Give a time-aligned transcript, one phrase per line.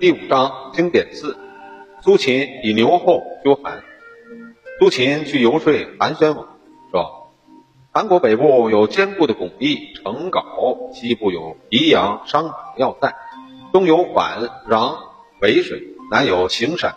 [0.00, 1.36] 第五章经典四，
[2.02, 3.82] 苏秦以牛后救韩。
[4.78, 6.48] 苏秦去游说韩宣王，
[6.90, 7.30] 说：
[7.92, 13.14] 韩国北部有坚固的巩地成皋，西部有宜阳、商马要塞，
[13.72, 14.96] 东有宛、壤、
[15.40, 16.94] 渭水，南有行山，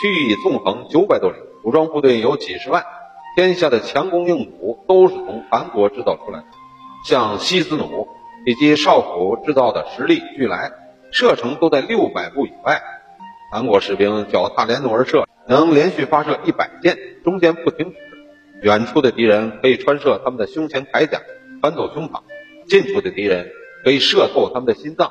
[0.00, 2.84] 区域纵横九百多里，武装部队有几十万。
[3.36, 6.46] 天下的强弓硬弩都是从韩国制造出来的，
[7.04, 8.08] 像西子弩
[8.46, 10.72] 以及少府制造的十力俱来，
[11.10, 12.82] 射程都在六百步以外。
[13.50, 17.96] 韩国士兵脚踏连弩而射，能连续发射一百箭，中间不停止。
[18.62, 21.20] 远处的敌人可以穿射他们的胸前铠甲，
[21.60, 22.20] 穿透胸膛；
[22.66, 23.50] 近处的敌人
[23.84, 25.10] 可以射透他们的心脏。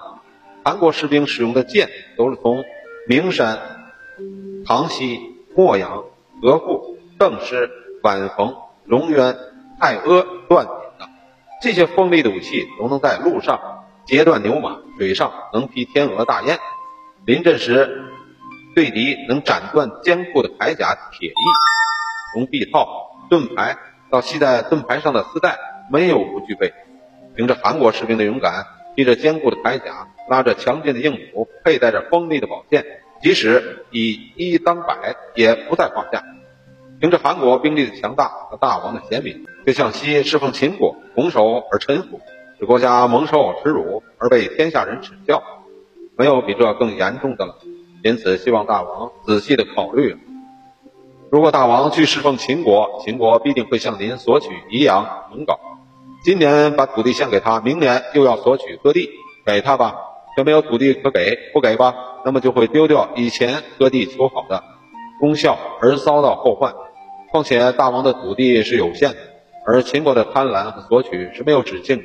[0.64, 2.64] 韩国士兵使用的箭都是从
[3.08, 3.60] 名山、
[4.66, 5.20] 唐西、
[5.56, 6.04] 洛阳、
[6.44, 7.70] 俄护、邓师。
[8.00, 8.56] 反冯、
[8.86, 9.36] 龙渊、
[9.80, 11.10] 太阿断点的
[11.64, 13.77] 这些锋利的武器，都能在路上
[14.08, 16.58] 截断牛马，水上能劈天鹅大雁，
[17.26, 18.06] 临阵时
[18.74, 21.34] 对敌能斩断坚固的铠甲铁翼。
[22.34, 22.88] 从臂套、
[23.30, 23.78] 盾牌
[24.10, 25.58] 到系在盾牌上的丝带，
[25.92, 26.74] 没有不具备。
[27.36, 32.86] 凭着韩国士兵的勇敢，披着坚固的铠甲，拉着强劲的硬弩，佩戴着锋利的宝剑，
[33.22, 36.24] 即使以一当百，也不在话下。
[37.02, 42.22] 凭着韩国兵力的强大和大王的贤明，却向西侍奉秦国，拱手而臣服，
[42.60, 45.44] 使国家蒙受耻辱而被天下人耻笑，
[46.18, 47.56] 没有比这更严重的了。
[48.04, 50.18] 因此，希望大王仔细的考虑。
[51.30, 55.58] 如果大王去侍奉秦国，秦国必定会向您索取宜阳、蒙皋。
[56.24, 59.10] 今年把土地献给他，明年又要索取割地，
[59.46, 59.96] 给他吧，
[60.36, 61.94] 却没有土地可给，不给吧，
[62.26, 64.64] 那么就会丢掉以前割地求好的
[65.20, 66.74] 功效，而遭到后患。
[67.30, 69.18] 况且大王的土地是有限的，
[69.66, 72.04] 而秦国的贪婪和索取是没有止境的。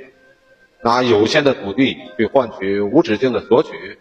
[0.84, 3.98] 拿有限的土地去换取无止境的索取，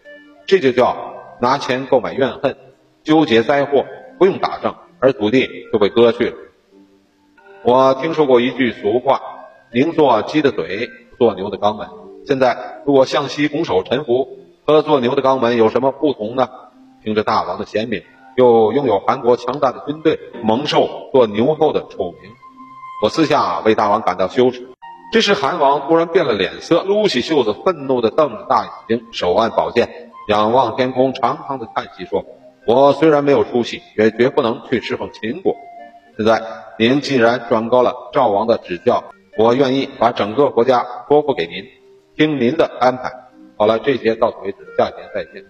[0.48, 2.58] 这就叫拿钱购买怨恨，
[3.04, 3.86] 纠结灾祸。
[4.18, 6.36] 不用打仗，而土地就被割去了。
[7.64, 9.20] 我听说过一句俗话
[9.74, 11.88] ：“宁做鸡的嘴，不做牛的肛门。”
[12.28, 16.50] 现在如果向西拱手臣服，和做牛的肛门有什么不同呢？
[17.04, 18.04] 凭着大王的贤明。
[18.38, 22.32] 又拥有韩国强大的军队，蒙受做牛后的丑名，
[23.04, 24.71] 我私下为大王感到羞耻。
[25.12, 32.24] 这时，韩王突然变了脸色，撸起袖子，愤怒地瞪着大眼睛，手按宝剑，仰望天空，长长的叹息说
[32.66, 35.56] ：“我虽然没有出息，也绝不能去侍奉秦国。
[36.16, 36.42] 现在
[36.80, 39.04] 您既然转告了赵王的指教，
[39.38, 41.66] 我愿意把整个国家托付给您，
[42.16, 43.12] 听您的安排。
[43.58, 45.44] 好了，这节到此为止，下节再见。”